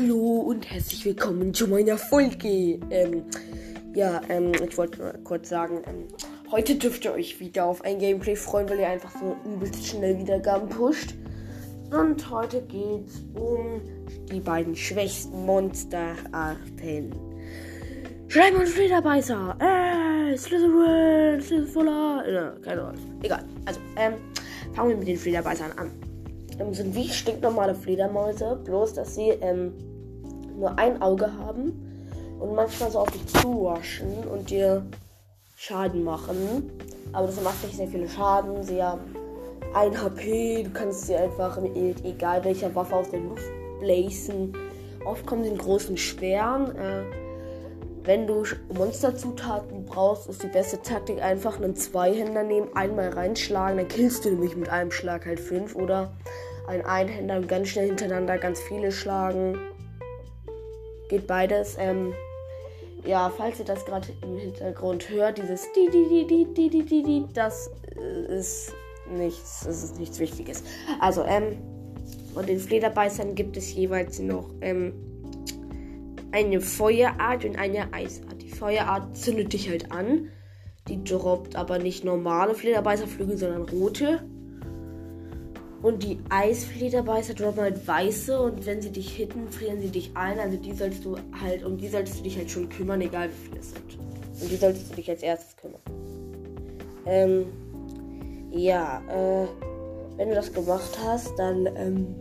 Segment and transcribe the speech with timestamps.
[0.00, 2.78] Hallo und herzlich willkommen zu meiner Folge.
[2.88, 3.24] Ähm,
[3.94, 6.06] ja, ähm, ich wollte kurz sagen, ähm,
[6.52, 10.16] heute dürft ihr euch wieder auf ein Gameplay freuen, weil ihr einfach so übelst schnell
[10.16, 11.14] Wiedergaben pusht.
[11.90, 13.80] Und heute geht's um
[14.30, 17.12] die beiden schwächsten Monsterarten.
[18.28, 19.58] Schleim und Flederbeißer.
[19.58, 21.86] Äh, Slytherin, Slytherin.
[22.32, 23.20] Ja, keine Ahnung.
[23.24, 23.44] Egal.
[23.64, 24.14] Also, ähm,
[24.74, 25.90] fangen wir mit den Flederbeißern an
[26.58, 29.74] ähm, sind wie stinknormale Fledermäuse, bloß dass sie ähm,
[30.58, 31.88] nur ein Auge haben
[32.40, 34.84] und manchmal so auf dich zuwaschen und dir
[35.56, 36.70] Schaden machen.
[37.12, 38.62] Aber das macht nicht sehr viele Schaden.
[38.62, 39.00] Sie haben
[39.74, 43.44] 1 HP, du kannst sie einfach mit egal welcher Waffe aus der Luft
[43.80, 44.52] blazen.
[45.04, 46.74] Oft kommen sie in großen Schweren.
[46.76, 47.27] Äh,
[48.08, 53.88] wenn du Monsterzutaten brauchst, ist die beste Taktik einfach einen Zweihänder nehmen, einmal reinschlagen, dann
[53.88, 56.16] killst du nämlich mit einem Schlag halt fünf oder
[56.66, 59.58] ein Einhänder und ganz schnell hintereinander ganz viele schlagen.
[61.10, 61.76] Geht beides.
[61.78, 62.14] Ähm,
[63.04, 66.82] ja, falls ihr das gerade im Hintergrund hört, dieses di di di di di di
[66.86, 68.72] di, di das äh, ist
[69.10, 70.64] nichts, das ist nichts Wichtiges.
[70.98, 71.58] Also ähm,
[72.34, 74.94] und den Flederbeißern gibt es jeweils noch ähm,
[76.32, 78.42] eine Feuerart und eine Eisart.
[78.42, 80.28] Die Feuerart zündet dich halt an.
[80.88, 84.24] Die droppt aber nicht normale Flederbeißerflügel, sondern rote.
[85.82, 90.38] Und die Eisflederbeißer droppen halt weiße und wenn sie dich hitten, frieren sie dich ein.
[90.40, 93.48] Also die sollst du halt, um die solltest du dich halt schon kümmern, egal wie
[93.48, 93.98] viele es sind.
[94.40, 95.80] Und die solltest du dich als erstes kümmern.
[97.06, 97.46] Ähm,
[98.50, 99.46] ja, äh,
[100.16, 102.14] wenn du das gemacht hast, dann, ähm,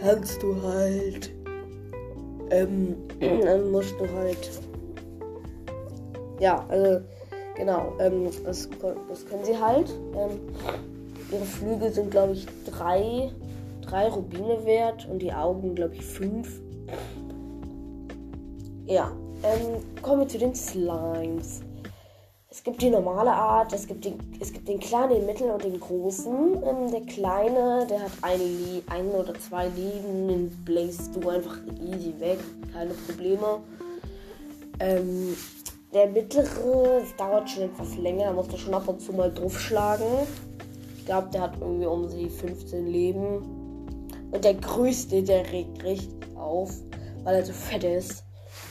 [0.00, 1.32] kannst du halt,
[2.50, 4.50] ähm, dann musst du halt,
[6.38, 7.00] ja, also,
[7.56, 8.68] genau, ähm, das,
[9.08, 10.40] das können sie halt, ähm,
[11.32, 13.30] Ihre Flügel sind, glaube ich, drei,
[13.82, 16.60] drei Rubine wert und die Augen, glaube ich, fünf.
[18.86, 19.12] Ja,
[19.44, 21.62] ähm, kommen wir zu den Slimes.
[22.50, 25.64] Es gibt die normale Art, es gibt den, es gibt den kleinen, den mittleren und
[25.64, 26.62] den großen.
[26.64, 32.12] Ähm, der kleine, der hat ein, ein oder zwei Leben, den bläst du einfach easy
[32.18, 32.38] weg,
[32.72, 33.60] keine Probleme.
[34.80, 35.36] Ähm,
[35.94, 40.26] der mittlere, dauert schon etwas länger, da musst du schon ab und zu mal draufschlagen
[41.10, 44.08] glaube, der hat irgendwie um sie 15 Leben.
[44.30, 46.70] Und der größte, der regt richtig auf,
[47.24, 48.22] weil er so fett ist.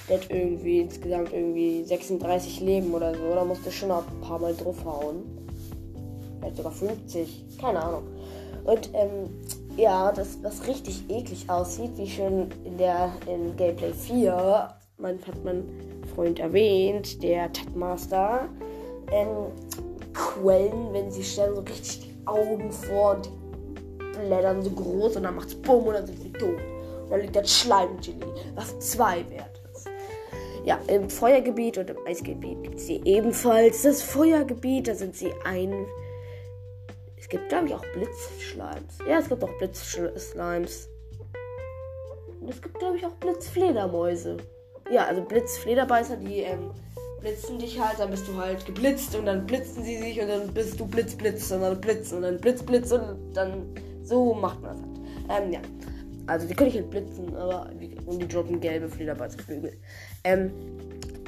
[0.10, 3.36] Der hat irgendwie insgesamt irgendwie 36 Leben oder so.
[3.36, 5.24] Da musste schon ein paar Mal draufhauen.
[6.40, 7.46] Vielleicht sogar 50.
[7.60, 8.04] Keine Ahnung.
[8.64, 9.30] Und ähm,
[9.78, 15.44] ja, das, was richtig eklig aussieht, wie schon in der in Gameplay 4, man hat
[15.44, 15.64] mein
[16.14, 18.50] Freund erwähnt, der Tatmaster,
[19.12, 19.52] ähm,
[20.14, 25.36] Quellen, wenn sie sterben, so richtig Augen vor und die blättern so groß und dann
[25.36, 26.60] macht's Bumm und dann sind sie tot.
[27.04, 29.59] Und dann liegt das Schleimgelee, was zwei wert.
[30.66, 33.84] Ja, im Feuergebiet und im Eisgebiet gibt es sie ebenfalls.
[33.84, 35.86] Das Feuergebiet, da sind sie ein.
[37.18, 38.98] Es gibt, glaube ich, auch Blitzschleims.
[39.08, 40.90] Ja, es gibt auch Blitzslimes.
[42.42, 44.38] Und es gibt, glaube ich, auch Blitzfledermäuse.
[44.92, 46.72] Ja, also Blitzflederbeißer, die ähm,
[47.20, 50.54] blitzen dich halt, dann bist du halt geblitzt und dann blitzen sie sich und dann
[50.54, 54.62] bist du Blitz, Blitz und dann blitzen und dann Blitz, Blitz und dann so macht
[54.62, 55.44] man das halt.
[55.44, 55.60] Ähm, ja.
[56.30, 59.74] Also die können ich halt blitzen, aber die, und die droppen gelbe Flederbeißflügel.
[60.24, 60.52] Ähm,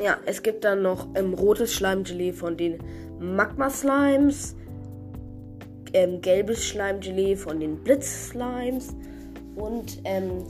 [0.01, 2.77] ja, es gibt dann noch ähm, rotes Schleimgelee von den
[3.19, 4.55] Magma-Slimes,
[5.93, 8.89] ähm, gelbes Schleimgelee von den Blitz-Slimes
[9.55, 10.45] und ähm,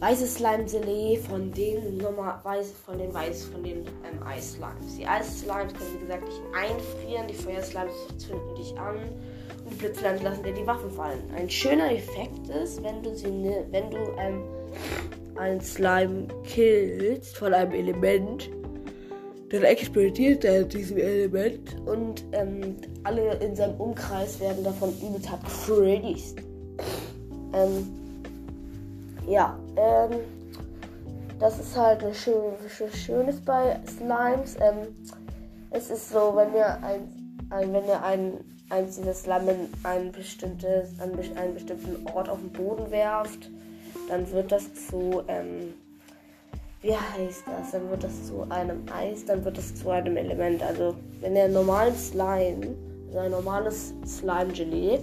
[0.00, 4.96] weißes Slime-Gelee von den normal weiß von den weiß von den ähm, Eis-Slimes.
[4.98, 8.96] Die Eis-Slimes können wie gesagt nicht einfrieren, die Feuer-Slimes zünden dich an
[9.66, 11.22] und Blitz-Slimes lassen dir die Waffen fallen.
[11.36, 14.42] Ein schöner Effekt ist, wenn du sie ne, wenn du ähm,
[15.36, 18.50] einen Slime killst von einem Element,
[19.50, 25.42] dann explodiert er diesem Element und ähm, alle in seinem Umkreis werden davon übelst hart.
[27.52, 27.99] Ähm,
[29.30, 30.18] ja, ähm,
[31.38, 32.52] das ist halt ein schön,
[32.92, 34.56] Schönes bei Slimes.
[34.60, 34.94] Ähm,
[35.70, 38.32] es ist so, wenn ihr ein, ein wenn ihr ein
[38.70, 43.50] eins dieser Slime in ein bestimmtes, an einen bestimmten Ort auf den Boden werft,
[44.08, 45.74] dann wird das zu, ähm,
[46.82, 47.70] wie heißt das?
[47.70, 50.62] Dann wird das zu einem Eis, dann wird das zu einem Element.
[50.62, 52.74] Also wenn ihr einen normalen Slime,
[53.08, 55.00] also ein normales Slime-Gelee,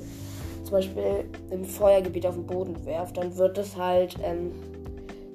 [0.68, 4.52] zum Beispiel im Feuergebiet auf den Boden werft, dann wird es halt ähm,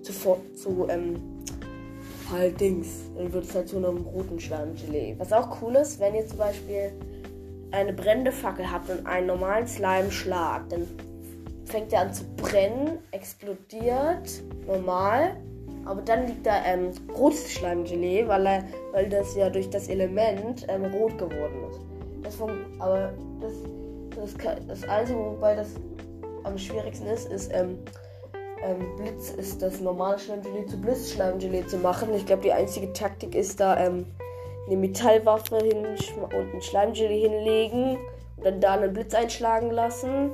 [0.02, 0.12] zu,
[0.54, 1.16] zu ähm,
[2.30, 5.14] halt Dings, dann wird es halt zu einem roten Schleimgelee.
[5.18, 6.92] Was auch cool ist, wenn ihr zum Beispiel
[7.70, 10.86] eine brennende Fackel habt und einen normalen Slime schlagt, dann
[11.64, 15.36] fängt er an zu brennen, explodiert, normal.
[15.86, 20.66] Aber dann liegt da ähm, rotes Schleimgelee, weil, er, weil das ja durch das Element
[20.68, 21.80] ähm, rot geworden ist.
[22.22, 22.40] Das
[22.78, 23.52] aber das,
[24.22, 24.34] das,
[24.66, 25.68] das Einzige, wobei das
[26.44, 27.78] am schwierigsten ist, ist ähm,
[28.62, 32.14] ähm, Blitz ist das normale Schleimgelee zu Blitzschleimgelee zu machen.
[32.14, 34.06] Ich glaube, die einzige Taktik ist da ähm,
[34.66, 37.98] eine Metallwaffe hin und ein Schleimgelee hinlegen
[38.36, 40.30] und dann da einen Blitz einschlagen lassen.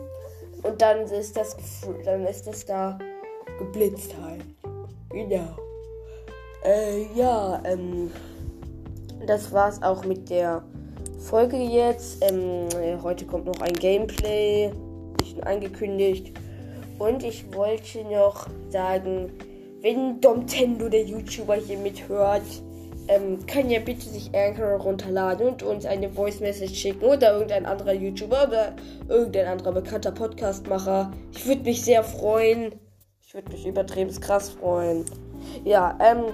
[0.63, 1.57] Und dann ist das,
[2.05, 2.99] dann ist das da
[3.59, 4.45] geblitzt halt.
[5.11, 5.57] Genau.
[6.65, 8.11] Äh, ja, ähm,
[9.27, 10.63] das war's auch mit der
[11.19, 12.23] Folge jetzt.
[12.23, 12.69] Ähm,
[13.03, 14.73] heute kommt noch ein Gameplay,
[15.17, 16.33] bisschen angekündigt.
[16.99, 19.33] Und ich wollte noch sagen,
[19.83, 22.43] wenn Domtendo, der YouTuber, hier mithört,
[23.09, 27.67] ähm, kann ja bitte sich Anchor runterladen und uns eine Voice Message schicken oder irgendein
[27.67, 28.75] anderer YouTuber oder
[29.09, 31.13] irgendein anderer bekannter Podcastmacher.
[31.33, 32.75] Ich würde mich sehr freuen.
[33.27, 35.05] Ich würde mich übertrieben krass freuen.
[35.65, 36.33] Ja, ähm,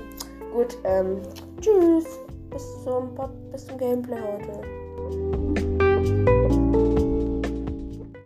[0.52, 1.19] gut, ähm,
[1.60, 2.06] tschüss.
[2.54, 3.18] Bis zum,
[3.50, 4.83] bis zum Gameplay heute.